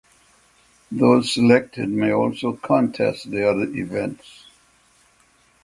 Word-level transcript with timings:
Those 0.91 1.31
selected 1.31 1.87
may 1.87 2.11
also 2.11 2.53
contest 2.53 3.29
the 3.29 3.47
other 3.47 3.65
events. 3.71 4.45